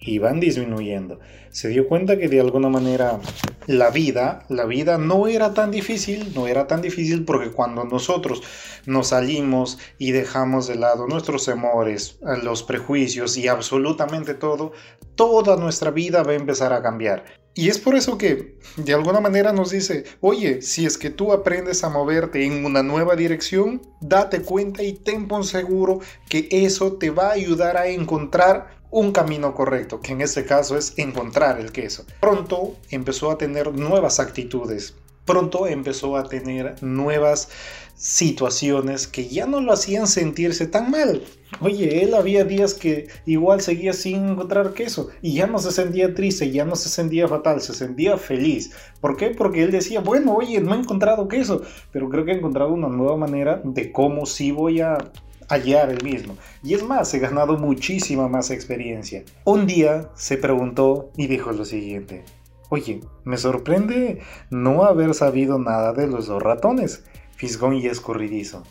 y 0.00 0.18
disminuyendo. 0.18 1.18
Se 1.50 1.68
dio 1.68 1.88
cuenta 1.88 2.18
que 2.18 2.28
de 2.28 2.40
alguna 2.40 2.68
manera 2.68 3.20
la 3.66 3.90
vida, 3.90 4.44
la 4.48 4.64
vida 4.64 4.96
no 4.98 5.26
era 5.26 5.54
tan 5.54 5.70
difícil, 5.70 6.32
no 6.34 6.46
era 6.46 6.66
tan 6.66 6.82
difícil 6.82 7.24
porque 7.24 7.50
cuando 7.50 7.84
nosotros 7.84 8.42
nos 8.86 9.08
salimos 9.08 9.78
y 9.98 10.12
dejamos 10.12 10.66
de 10.68 10.76
lado 10.76 11.06
nuestros 11.06 11.46
temores, 11.46 12.18
los 12.42 12.62
prejuicios 12.62 13.36
y 13.36 13.48
absolutamente 13.48 14.34
todo, 14.34 14.72
toda 15.14 15.56
nuestra 15.56 15.90
vida 15.90 16.22
va 16.22 16.32
a 16.32 16.36
empezar 16.36 16.72
a 16.72 16.82
cambiar. 16.82 17.24
Y 17.58 17.70
es 17.70 17.78
por 17.78 17.96
eso 17.96 18.18
que 18.18 18.56
de 18.76 18.94
alguna 18.94 19.18
manera 19.18 19.52
nos 19.52 19.70
dice, 19.70 20.04
oye, 20.20 20.62
si 20.62 20.86
es 20.86 20.96
que 20.96 21.10
tú 21.10 21.32
aprendes 21.32 21.82
a 21.82 21.88
moverte 21.88 22.44
en 22.44 22.64
una 22.64 22.84
nueva 22.84 23.16
dirección, 23.16 23.82
date 24.00 24.42
cuenta 24.42 24.84
y 24.84 24.92
ten 24.92 25.26
por 25.26 25.44
seguro 25.44 25.98
que 26.28 26.48
eso 26.52 26.92
te 26.92 27.10
va 27.10 27.30
a 27.30 27.32
ayudar 27.32 27.76
a 27.76 27.88
encontrar 27.88 28.77
un 28.90 29.12
camino 29.12 29.54
correcto, 29.54 30.00
que 30.00 30.12
en 30.12 30.20
este 30.20 30.44
caso 30.44 30.76
es 30.76 30.94
encontrar 30.96 31.60
el 31.60 31.72
queso. 31.72 32.04
Pronto 32.20 32.76
empezó 32.90 33.30
a 33.30 33.38
tener 33.38 33.72
nuevas 33.74 34.20
actitudes, 34.20 34.94
pronto 35.24 35.66
empezó 35.66 36.16
a 36.16 36.24
tener 36.24 36.82
nuevas 36.82 37.50
situaciones 37.94 39.06
que 39.08 39.28
ya 39.28 39.44
no 39.44 39.60
lo 39.60 39.72
hacían 39.72 40.06
sentirse 40.06 40.66
tan 40.66 40.90
mal. 40.90 41.22
Oye, 41.60 42.02
él 42.02 42.14
había 42.14 42.44
días 42.44 42.74
que 42.74 43.08
igual 43.26 43.60
seguía 43.60 43.92
sin 43.92 44.28
encontrar 44.28 44.72
queso 44.72 45.08
y 45.20 45.34
ya 45.34 45.46
no 45.46 45.58
se 45.58 45.72
sentía 45.72 46.14
triste, 46.14 46.50
ya 46.50 46.64
no 46.64 46.76
se 46.76 46.88
sentía 46.88 47.26
fatal, 47.26 47.60
se 47.60 47.74
sentía 47.74 48.16
feliz. 48.16 48.70
¿Por 49.00 49.16
qué? 49.16 49.30
Porque 49.30 49.64
él 49.64 49.72
decía, 49.72 50.00
bueno, 50.00 50.34
oye, 50.34 50.60
no 50.60 50.74
he 50.74 50.78
encontrado 50.78 51.28
queso, 51.28 51.62
pero 51.90 52.08
creo 52.08 52.24
que 52.24 52.32
he 52.32 52.36
encontrado 52.36 52.72
una 52.72 52.88
nueva 52.88 53.16
manera 53.16 53.60
de 53.64 53.90
cómo 53.90 54.26
sí 54.26 54.52
voy 54.52 54.80
a 54.80 54.96
hallar 55.48 55.90
el 55.90 56.02
mismo. 56.02 56.36
Y 56.62 56.74
es 56.74 56.82
más, 56.82 57.12
he 57.14 57.18
ganado 57.18 57.58
muchísima 57.58 58.28
más 58.28 58.50
experiencia. 58.50 59.24
Un 59.44 59.66
día 59.66 60.10
se 60.14 60.36
preguntó 60.36 61.10
y 61.16 61.26
dijo 61.26 61.52
lo 61.52 61.64
siguiente. 61.64 62.24
Oye, 62.70 63.00
me 63.24 63.38
sorprende 63.38 64.20
no 64.50 64.84
haber 64.84 65.14
sabido 65.14 65.58
nada 65.58 65.92
de 65.94 66.06
los 66.06 66.26
dos 66.26 66.42
ratones, 66.42 67.04
Fisgón 67.36 67.74
y 67.74 67.86
Escurridizo. 67.86 68.62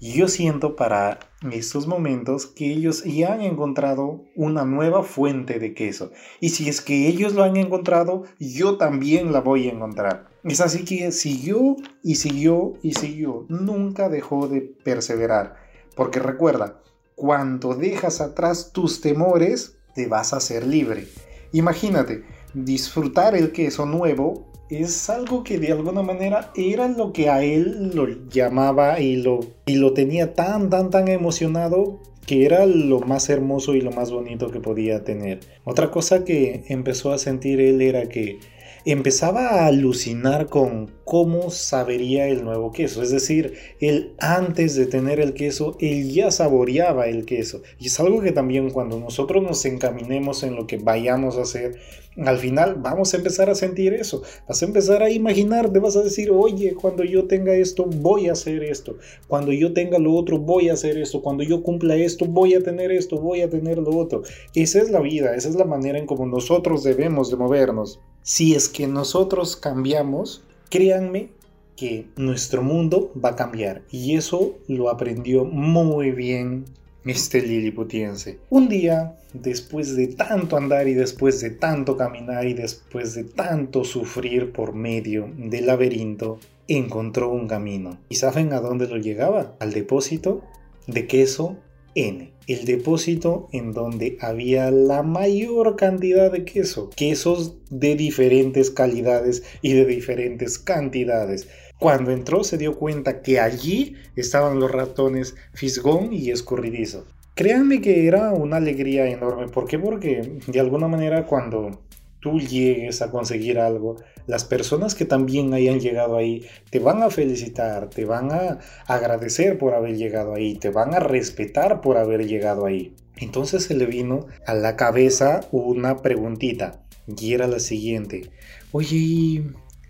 Yo 0.00 0.28
siento 0.28 0.76
para 0.76 1.20
estos 1.50 1.86
momentos 1.86 2.46
que 2.46 2.70
ellos 2.70 3.02
ya 3.04 3.32
han 3.32 3.40
encontrado 3.40 4.24
una 4.34 4.64
nueva 4.64 5.02
fuente 5.02 5.58
de 5.58 5.72
queso. 5.72 6.10
Y 6.38 6.50
si 6.50 6.68
es 6.68 6.82
que 6.82 7.08
ellos 7.08 7.34
lo 7.34 7.44
han 7.44 7.56
encontrado, 7.56 8.24
yo 8.38 8.76
también 8.76 9.32
la 9.32 9.40
voy 9.40 9.68
a 9.68 9.72
encontrar. 9.72 10.28
Es 10.44 10.60
así 10.60 10.84
que 10.84 11.12
siguió 11.12 11.76
y 12.02 12.16
siguió 12.16 12.74
y 12.82 12.92
siguió. 12.92 13.46
Nunca 13.48 14.10
dejó 14.10 14.48
de 14.48 14.60
perseverar. 14.60 15.56
Porque 15.96 16.20
recuerda, 16.20 16.80
cuando 17.16 17.74
dejas 17.74 18.20
atrás 18.20 18.70
tus 18.72 19.00
temores, 19.00 19.78
te 19.94 20.06
vas 20.06 20.32
a 20.32 20.40
ser 20.40 20.66
libre. 20.66 21.08
Imagínate, 21.52 22.22
disfrutar 22.54 23.34
el 23.34 23.50
queso 23.50 23.86
nuevo 23.86 24.46
es 24.68 25.08
algo 25.10 25.42
que 25.42 25.58
de 25.58 25.72
alguna 25.72 26.02
manera 26.02 26.52
era 26.54 26.88
lo 26.88 27.12
que 27.12 27.30
a 27.30 27.42
él 27.42 27.92
lo 27.94 28.06
llamaba 28.28 29.00
y 29.00 29.16
lo, 29.16 29.40
y 29.64 29.76
lo 29.76 29.92
tenía 29.94 30.34
tan, 30.34 30.70
tan, 30.70 30.90
tan 30.90 31.08
emocionado 31.08 32.00
que 32.26 32.44
era 32.44 32.66
lo 32.66 33.00
más 33.00 33.30
hermoso 33.30 33.74
y 33.74 33.80
lo 33.80 33.92
más 33.92 34.10
bonito 34.10 34.50
que 34.50 34.60
podía 34.60 35.04
tener. 35.04 35.40
Otra 35.64 35.90
cosa 35.90 36.24
que 36.24 36.64
empezó 36.68 37.12
a 37.12 37.18
sentir 37.18 37.60
él 37.60 37.80
era 37.80 38.08
que 38.08 38.40
empezaba 38.86 39.48
a 39.48 39.66
alucinar 39.66 40.46
con 40.46 40.92
cómo 41.02 41.50
sabería 41.50 42.28
el 42.28 42.44
nuevo 42.44 42.70
queso. 42.70 43.02
Es 43.02 43.10
decir, 43.10 43.54
él 43.80 44.14
antes 44.18 44.76
de 44.76 44.86
tener 44.86 45.18
el 45.18 45.34
queso, 45.34 45.76
él 45.80 46.12
ya 46.12 46.30
saboreaba 46.30 47.08
el 47.08 47.24
queso. 47.26 47.62
Y 47.80 47.88
es 47.88 47.98
algo 47.98 48.20
que 48.22 48.30
también 48.30 48.70
cuando 48.70 49.00
nosotros 49.00 49.42
nos 49.42 49.64
encaminemos 49.64 50.44
en 50.44 50.54
lo 50.54 50.68
que 50.68 50.76
vayamos 50.76 51.36
a 51.36 51.42
hacer, 51.42 51.80
al 52.16 52.38
final 52.38 52.76
vamos 52.76 53.12
a 53.12 53.16
empezar 53.16 53.50
a 53.50 53.56
sentir 53.56 53.92
eso. 53.92 54.22
Vas 54.48 54.62
a 54.62 54.66
empezar 54.66 55.02
a 55.02 55.10
imaginar, 55.10 55.72
te 55.72 55.80
vas 55.80 55.96
a 55.96 56.02
decir, 56.02 56.30
oye, 56.30 56.74
cuando 56.74 57.02
yo 57.02 57.26
tenga 57.26 57.54
esto, 57.54 57.86
voy 57.86 58.28
a 58.28 58.32
hacer 58.32 58.62
esto. 58.62 58.98
Cuando 59.26 59.52
yo 59.52 59.72
tenga 59.72 59.98
lo 59.98 60.14
otro, 60.14 60.38
voy 60.38 60.68
a 60.68 60.74
hacer 60.74 60.96
esto. 60.96 61.22
Cuando 61.22 61.42
yo 61.42 61.64
cumpla 61.64 61.96
esto, 61.96 62.24
voy 62.26 62.54
a 62.54 62.62
tener 62.62 62.92
esto, 62.92 63.20
voy 63.20 63.42
a 63.42 63.50
tener 63.50 63.78
lo 63.78 63.96
otro. 63.96 64.22
Esa 64.54 64.80
es 64.80 64.92
la 64.92 65.00
vida, 65.00 65.34
esa 65.34 65.48
es 65.48 65.56
la 65.56 65.64
manera 65.64 65.98
en 65.98 66.06
como 66.06 66.24
nosotros 66.24 66.84
debemos 66.84 67.30
de 67.30 67.36
movernos. 67.36 67.98
Si 68.28 68.56
es 68.56 68.68
que 68.68 68.88
nosotros 68.88 69.54
cambiamos, 69.54 70.42
créanme 70.68 71.28
que 71.76 72.08
nuestro 72.16 72.60
mundo 72.60 73.12
va 73.14 73.28
a 73.28 73.36
cambiar. 73.36 73.82
Y 73.92 74.16
eso 74.16 74.56
lo 74.66 74.90
aprendió 74.90 75.44
muy 75.44 76.10
bien 76.10 76.64
este 77.04 77.40
liliputiense. 77.40 78.40
Un 78.50 78.68
día, 78.68 79.16
después 79.32 79.94
de 79.94 80.08
tanto 80.08 80.56
andar 80.56 80.88
y 80.88 80.94
después 80.94 81.40
de 81.40 81.50
tanto 81.50 81.96
caminar 81.96 82.48
y 82.48 82.54
después 82.54 83.14
de 83.14 83.22
tanto 83.22 83.84
sufrir 83.84 84.52
por 84.52 84.74
medio 84.74 85.30
del 85.36 85.66
laberinto, 85.66 86.40
encontró 86.66 87.30
un 87.30 87.46
camino. 87.46 87.96
¿Y 88.08 88.16
saben 88.16 88.52
a 88.52 88.60
dónde 88.60 88.88
lo 88.88 88.96
llegaba? 88.96 89.54
Al 89.60 89.72
depósito 89.72 90.42
de 90.88 91.06
queso 91.06 91.58
N, 91.94 92.32
el 92.46 92.64
depósito 92.64 93.48
en 93.52 93.72
donde 93.72 94.18
había 94.20 94.70
la 94.70 95.02
mayor 95.02 95.76
cantidad 95.76 96.30
de 96.30 96.44
queso, 96.44 96.90
quesos 96.94 97.56
de 97.70 97.96
diferentes 97.96 98.70
calidades 98.70 99.42
y 99.62 99.72
de 99.72 99.84
diferentes 99.84 100.58
cantidades. 100.58 101.48
Cuando 101.78 102.10
entró 102.10 102.44
se 102.44 102.56
dio 102.56 102.76
cuenta 102.76 103.20
que 103.20 103.40
allí 103.40 103.96
estaban 104.14 104.60
los 104.60 104.70
ratones 104.70 105.34
Fisgón 105.52 106.12
y 106.12 106.30
Escurridizo. 106.30 107.04
Créanme 107.34 107.82
que 107.82 108.06
era 108.06 108.32
una 108.32 108.56
alegría 108.56 109.06
enorme. 109.06 109.48
¿Por 109.48 109.66
qué? 109.66 109.78
Porque 109.78 110.38
de 110.46 110.60
alguna 110.60 110.88
manera 110.88 111.26
cuando 111.26 111.82
tú 112.20 112.40
llegues 112.40 113.02
a 113.02 113.10
conseguir 113.10 113.58
algo, 113.58 113.96
las 114.26 114.44
personas 114.44 114.94
que 114.94 115.04
también 115.04 115.54
hayan 115.54 115.80
llegado 115.80 116.16
ahí 116.16 116.46
te 116.70 116.78
van 116.78 117.02
a 117.02 117.10
felicitar, 117.10 117.88
te 117.90 118.04
van 118.04 118.32
a 118.32 118.58
agradecer 118.86 119.58
por 119.58 119.74
haber 119.74 119.96
llegado 119.96 120.34
ahí, 120.34 120.56
te 120.56 120.70
van 120.70 120.94
a 120.94 121.00
respetar 121.00 121.80
por 121.80 121.96
haber 121.96 122.26
llegado 122.26 122.66
ahí. 122.66 122.94
Entonces 123.16 123.64
se 123.64 123.74
le 123.74 123.86
vino 123.86 124.26
a 124.46 124.54
la 124.54 124.76
cabeza 124.76 125.40
una 125.52 126.02
preguntita 126.02 126.82
y 127.06 127.32
era 127.34 127.46
la 127.46 127.60
siguiente. 127.60 128.30
Oye, 128.72 129.44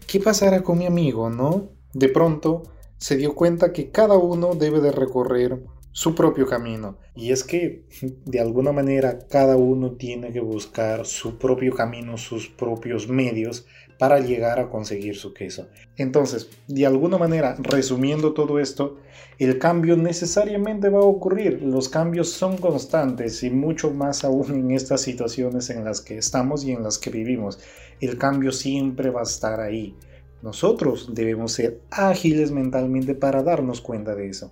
¿qué 0.07 0.21
pasará 0.21 0.63
con 0.63 0.79
mi 0.79 0.87
amigo, 0.87 1.31
no? 1.31 1.71
De 1.93 2.09
pronto 2.09 2.65
se 2.99 3.17
dio 3.17 3.35
cuenta 3.35 3.73
que 3.73 3.91
cada 3.91 4.17
uno 4.17 4.55
debe 4.55 4.81
de 4.81 4.93
recorrer 4.93 5.61
su 5.97 6.15
propio 6.15 6.47
camino. 6.47 6.99
Y 7.15 7.33
es 7.33 7.43
que 7.43 7.87
de 8.27 8.39
alguna 8.39 8.71
manera 8.71 9.19
cada 9.31 9.57
uno 9.57 9.93
tiene 9.93 10.31
que 10.31 10.41
buscar 10.41 11.07
su 11.07 11.39
propio 11.39 11.75
camino, 11.75 12.19
sus 12.19 12.49
propios 12.49 13.09
medios 13.09 13.65
para 13.99 14.21
llegar 14.21 14.61
a 14.61 14.69
conseguir 14.69 15.17
su 15.17 15.33
queso. 15.33 15.69
Entonces, 15.97 16.51
de 16.69 16.85
alguna 16.85 17.17
manera, 17.17 17.57
resumiendo 17.59 18.35
todo 18.35 18.59
esto, 18.59 18.99
el 19.39 19.59
cambio 19.59 19.97
necesariamente 19.97 20.91
va 20.91 20.99
a 20.99 21.05
ocurrir. 21.05 21.63
Los 21.63 21.89
cambios 21.89 22.29
son 22.31 22.59
constantes 22.59 23.43
y 23.43 23.49
mucho 23.49 23.91
más 23.91 24.23
aún 24.23 24.55
en 24.55 24.73
estas 24.73 25.01
situaciones 25.01 25.71
en 25.71 25.83
las 25.83 26.03
que 26.03 26.19
estamos 26.19 26.63
y 26.65 26.73
en 26.73 26.83
las 26.83 26.99
que 26.99 27.09
vivimos. 27.09 27.59
El 28.03 28.19
cambio 28.19 28.53
siempre 28.53 29.09
va 29.09 29.21
a 29.21 29.23
estar 29.23 29.61
ahí. 29.61 29.97
Nosotros 30.43 31.15
debemos 31.15 31.53
ser 31.53 31.81
ágiles 31.91 32.51
mentalmente 32.51 33.15
para 33.15 33.43
darnos 33.43 33.81
cuenta 33.81 34.15
de 34.15 34.29
eso. 34.29 34.51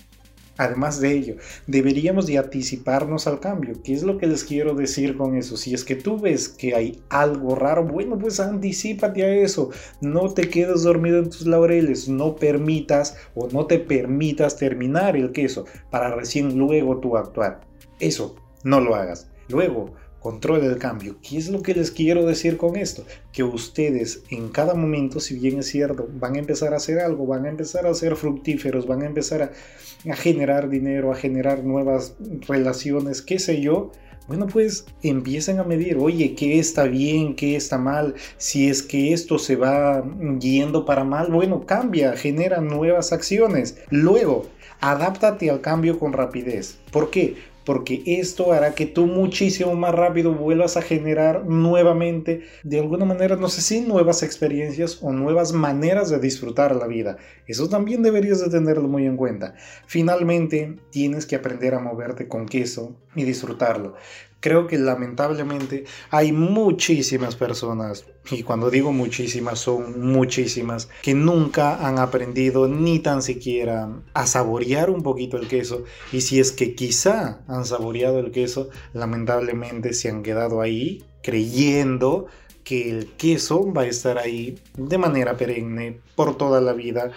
Además 0.56 1.00
de 1.00 1.12
ello, 1.12 1.36
deberíamos 1.66 2.26
de 2.26 2.38
anticiparnos 2.38 3.26
al 3.26 3.40
cambio. 3.40 3.74
¿Qué 3.82 3.92
es 3.92 4.04
lo 4.04 4.18
que 4.18 4.26
les 4.26 4.44
quiero 4.44 4.74
decir 4.74 5.16
con 5.16 5.36
eso? 5.36 5.56
Si 5.56 5.74
es 5.74 5.84
que 5.84 5.96
tú 5.96 6.18
ves 6.18 6.48
que 6.48 6.74
hay 6.74 7.02
algo 7.08 7.56
raro, 7.56 7.84
bueno, 7.84 8.16
pues 8.18 8.38
anticipate 8.38 9.24
a 9.24 9.34
eso. 9.34 9.70
No 10.00 10.32
te 10.32 10.48
quedes 10.48 10.84
dormido 10.84 11.18
en 11.18 11.30
tus 11.30 11.46
laureles. 11.46 12.08
No 12.08 12.36
permitas 12.36 13.16
o 13.34 13.48
no 13.48 13.66
te 13.66 13.80
permitas 13.80 14.56
terminar 14.56 15.16
el 15.16 15.32
queso 15.32 15.64
para 15.90 16.14
recién 16.14 16.56
luego 16.56 16.98
tú 16.98 17.16
actuar. 17.16 17.60
Eso, 17.98 18.36
no 18.62 18.80
lo 18.80 18.94
hagas. 18.94 19.28
Luego, 19.48 19.94
control 20.24 20.64
el 20.64 20.78
cambio. 20.78 21.16
¿Qué 21.20 21.36
es 21.36 21.50
lo 21.50 21.60
que 21.60 21.74
les 21.74 21.90
quiero 21.90 22.24
decir 22.24 22.56
con 22.56 22.76
esto? 22.76 23.04
Que 23.30 23.42
ustedes 23.42 24.22
en 24.30 24.48
cada 24.48 24.72
momento, 24.72 25.20
si 25.20 25.38
bien 25.38 25.58
es 25.58 25.66
cierto, 25.66 26.08
van 26.14 26.36
a 26.36 26.38
empezar 26.38 26.72
a 26.72 26.78
hacer 26.78 26.98
algo, 26.98 27.26
van 27.26 27.44
a 27.44 27.50
empezar 27.50 27.86
a 27.86 27.92
ser 27.92 28.16
fructíferos, 28.16 28.86
van 28.86 29.02
a 29.02 29.06
empezar 29.06 29.42
a, 29.42 30.14
generar 30.14 30.70
dinero, 30.70 31.12
a 31.12 31.14
generar 31.14 31.62
nuevas 31.62 32.16
relaciones, 32.48 33.20
qué 33.20 33.38
sé 33.38 33.60
yo. 33.60 33.92
Bueno, 34.26 34.46
pues 34.46 34.86
empiecen 35.02 35.58
a 35.58 35.64
medir, 35.64 35.98
oye, 35.98 36.34
¿qué 36.34 36.58
está 36.58 36.84
bien? 36.84 37.36
¿Qué 37.36 37.54
está 37.54 37.76
mal? 37.76 38.14
Si 38.38 38.70
es 38.70 38.82
que 38.82 39.12
esto 39.12 39.38
se 39.38 39.56
va 39.56 40.02
yendo 40.40 40.86
para 40.86 41.04
mal, 41.04 41.30
bueno, 41.30 41.66
cambia, 41.66 42.16
genera 42.16 42.62
nuevas 42.62 43.12
acciones. 43.12 43.76
Luego, 43.90 44.46
adáptate 44.80 45.50
al 45.50 45.60
cambio 45.60 45.98
con 45.98 46.14
rapidez. 46.14 46.78
¿Por 46.90 47.10
qué? 47.10 47.36
Porque 47.64 48.02
esto 48.06 48.52
hará 48.52 48.74
que 48.74 48.86
tú 48.86 49.06
muchísimo 49.06 49.74
más 49.74 49.94
rápido 49.94 50.34
vuelvas 50.34 50.76
a 50.76 50.82
generar 50.82 51.44
nuevamente, 51.46 52.42
de 52.62 52.80
alguna 52.80 53.04
manera, 53.04 53.36
no 53.36 53.48
sé 53.48 53.62
si 53.62 53.80
nuevas 53.80 54.22
experiencias 54.22 54.98
o 55.02 55.12
nuevas 55.12 55.52
maneras 55.52 56.10
de 56.10 56.18
disfrutar 56.18 56.74
la 56.76 56.86
vida. 56.86 57.16
Eso 57.46 57.68
también 57.68 58.02
deberías 58.02 58.40
de 58.40 58.50
tenerlo 58.50 58.88
muy 58.88 59.06
en 59.06 59.16
cuenta. 59.16 59.54
Finalmente, 59.86 60.76
tienes 60.90 61.26
que 61.26 61.36
aprender 61.36 61.74
a 61.74 61.80
moverte 61.80 62.28
con 62.28 62.46
queso 62.46 62.96
y 63.14 63.24
disfrutarlo 63.24 63.94
creo 64.40 64.66
que 64.66 64.78
lamentablemente 64.78 65.84
hay 66.10 66.32
muchísimas 66.32 67.36
personas, 67.36 68.04
y 68.30 68.42
cuando 68.42 68.70
digo 68.70 68.92
muchísimas 68.92 69.58
son 69.58 70.00
muchísimas, 70.00 70.88
que 71.02 71.14
nunca 71.14 71.86
han 71.86 71.98
aprendido 71.98 72.68
ni 72.68 72.98
tan 72.98 73.22
siquiera 73.22 73.88
a 74.12 74.26
saborear 74.26 74.90
un 74.90 75.02
poquito 75.02 75.36
el 75.36 75.48
queso. 75.48 75.84
Y 76.12 76.20
si 76.20 76.40
es 76.40 76.52
que 76.52 76.74
quizá 76.74 77.40
han 77.48 77.64
saboreado 77.64 78.18
el 78.18 78.32
queso, 78.32 78.68
lamentablemente 78.92 79.94
se 79.94 80.10
han 80.10 80.22
quedado 80.22 80.60
ahí 80.60 81.04
creyendo 81.22 82.26
que 82.64 82.90
el 82.90 83.12
queso 83.12 83.72
va 83.72 83.82
a 83.82 83.86
estar 83.86 84.18
ahí 84.18 84.58
de 84.76 84.98
manera 84.98 85.36
perenne 85.36 86.00
por 86.14 86.36
toda 86.36 86.60
la 86.60 86.72
vida 86.72 87.12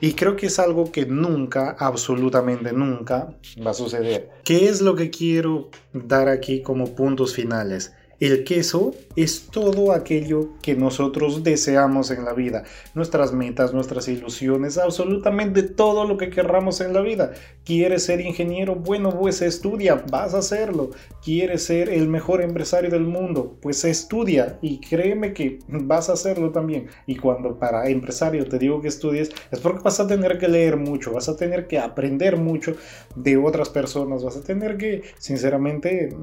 y 0.00 0.14
creo 0.14 0.36
que 0.36 0.46
es 0.46 0.58
algo 0.58 0.90
que 0.90 1.06
nunca, 1.06 1.76
absolutamente 1.78 2.72
nunca, 2.72 3.34
va 3.64 3.70
a 3.70 3.74
suceder. 3.74 4.30
¿Qué 4.44 4.68
es 4.68 4.80
lo 4.80 4.94
que 4.94 5.10
quiero 5.10 5.70
dar 5.92 6.28
aquí 6.28 6.62
como 6.62 6.94
puntos 6.94 7.34
finales? 7.34 7.92
El 8.20 8.44
queso 8.44 8.92
es 9.16 9.46
todo 9.46 9.92
aquello 9.92 10.50
que 10.60 10.74
nosotros 10.74 11.42
deseamos 11.42 12.10
en 12.10 12.26
la 12.26 12.34
vida, 12.34 12.64
nuestras 12.94 13.32
metas, 13.32 13.72
nuestras 13.72 14.08
ilusiones, 14.08 14.76
absolutamente 14.76 15.62
todo 15.62 16.04
lo 16.04 16.18
que 16.18 16.28
querramos 16.28 16.82
en 16.82 16.92
la 16.92 17.00
vida. 17.00 17.32
¿Quieres 17.64 18.04
ser 18.04 18.20
ingeniero? 18.20 18.74
Bueno, 18.74 19.08
pues 19.18 19.40
estudia, 19.40 20.04
vas 20.10 20.34
a 20.34 20.38
hacerlo. 20.40 20.90
¿Quieres 21.24 21.64
ser 21.64 21.88
el 21.88 22.08
mejor 22.08 22.42
empresario 22.42 22.90
del 22.90 23.06
mundo? 23.06 23.56
Pues 23.62 23.86
estudia 23.86 24.58
y 24.60 24.80
créeme 24.80 25.32
que 25.32 25.58
vas 25.68 26.10
a 26.10 26.12
hacerlo 26.12 26.50
también. 26.50 26.88
Y 27.06 27.16
cuando 27.16 27.58
para 27.58 27.88
empresario 27.88 28.46
te 28.46 28.58
digo 28.58 28.82
que 28.82 28.88
estudies, 28.88 29.30
es 29.50 29.60
porque 29.60 29.82
vas 29.82 29.98
a 29.98 30.06
tener 30.06 30.36
que 30.36 30.46
leer 30.46 30.76
mucho, 30.76 31.14
vas 31.14 31.30
a 31.30 31.36
tener 31.36 31.66
que 31.66 31.78
aprender 31.78 32.36
mucho 32.36 32.76
de 33.16 33.38
otras 33.38 33.70
personas, 33.70 34.22
vas 34.22 34.36
a 34.36 34.42
tener 34.42 34.76
que, 34.76 35.04
sinceramente, 35.16 36.14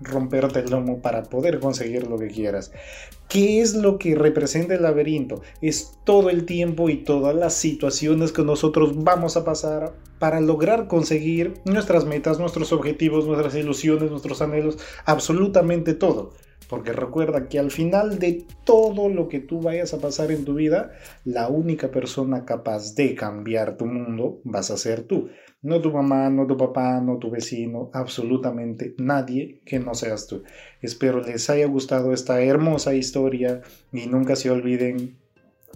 romperte 0.00 0.58
el 0.58 0.70
lomo 0.70 1.00
para 1.00 1.22
poder 1.22 1.35
poder 1.36 1.60
conseguir 1.60 2.06
lo 2.06 2.18
que 2.18 2.28
quieras. 2.28 2.72
¿Qué 3.28 3.60
es 3.60 3.74
lo 3.74 3.98
que 3.98 4.14
representa 4.14 4.74
el 4.74 4.82
laberinto? 4.82 5.42
Es 5.60 5.98
todo 6.04 6.30
el 6.30 6.46
tiempo 6.46 6.88
y 6.88 6.96
todas 7.04 7.34
las 7.34 7.52
situaciones 7.52 8.32
que 8.32 8.42
nosotros 8.42 9.04
vamos 9.04 9.36
a 9.36 9.44
pasar 9.44 9.92
para 10.18 10.40
lograr 10.40 10.88
conseguir 10.88 11.52
nuestras 11.66 12.06
metas, 12.06 12.38
nuestros 12.38 12.72
objetivos, 12.72 13.26
nuestras 13.26 13.54
ilusiones, 13.54 14.10
nuestros 14.10 14.40
anhelos, 14.40 14.78
absolutamente 15.04 15.92
todo. 15.92 16.32
Porque 16.70 16.92
recuerda 16.92 17.48
que 17.48 17.58
al 17.58 17.70
final 17.70 18.18
de 18.18 18.46
todo 18.64 19.10
lo 19.10 19.28
que 19.28 19.40
tú 19.40 19.60
vayas 19.60 19.92
a 19.92 19.98
pasar 20.00 20.32
en 20.32 20.46
tu 20.46 20.54
vida, 20.54 20.92
la 21.26 21.48
única 21.48 21.90
persona 21.90 22.46
capaz 22.46 22.94
de 22.94 23.14
cambiar 23.14 23.76
tu 23.76 23.84
mundo 23.84 24.40
vas 24.42 24.70
a 24.70 24.78
ser 24.78 25.02
tú. 25.02 25.28
No 25.62 25.80
tu 25.80 25.90
mamá, 25.90 26.30
no 26.30 26.46
tu 26.46 26.56
papá, 26.56 27.00
no 27.00 27.18
tu 27.18 27.30
vecino, 27.30 27.90
absolutamente 27.92 28.94
nadie 28.98 29.62
que 29.64 29.78
no 29.78 29.94
seas 29.94 30.26
tú. 30.26 30.44
Espero 30.80 31.20
les 31.20 31.48
haya 31.50 31.66
gustado 31.66 32.12
esta 32.12 32.40
hermosa 32.40 32.94
historia 32.94 33.62
y 33.92 34.06
nunca 34.06 34.36
se 34.36 34.50
olviden 34.50 35.16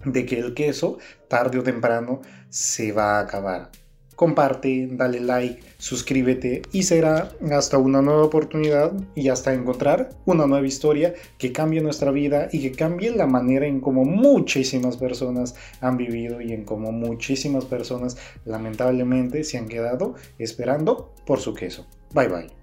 de 0.05 0.25
que 0.25 0.39
el 0.39 0.53
queso, 0.53 0.97
tarde 1.27 1.59
o 1.59 1.63
temprano, 1.63 2.21
se 2.49 2.91
va 2.91 3.17
a 3.17 3.21
acabar 3.21 3.80
comparte, 4.21 4.87
dale 4.91 5.19
like, 5.19 5.63
suscríbete 5.79 6.61
y 6.71 6.83
será 6.83 7.31
hasta 7.51 7.79
una 7.79 8.03
nueva 8.03 8.23
oportunidad 8.23 8.93
y 9.15 9.29
hasta 9.29 9.51
encontrar 9.51 10.09
una 10.27 10.45
nueva 10.45 10.67
historia 10.67 11.15
que 11.39 11.51
cambie 11.51 11.81
nuestra 11.81 12.11
vida 12.11 12.47
y 12.51 12.61
que 12.61 12.71
cambie 12.71 13.09
la 13.15 13.25
manera 13.25 13.65
en 13.65 13.79
cómo 13.79 14.05
muchísimas 14.05 14.95
personas 14.95 15.55
han 15.79 15.97
vivido 15.97 16.39
y 16.39 16.53
en 16.53 16.65
cómo 16.65 16.91
muchísimas 16.91 17.65
personas 17.65 18.15
lamentablemente 18.45 19.43
se 19.43 19.57
han 19.57 19.67
quedado 19.67 20.13
esperando 20.37 21.15
por 21.25 21.39
su 21.39 21.55
queso. 21.55 21.87
Bye 22.13 22.27
bye. 22.27 22.60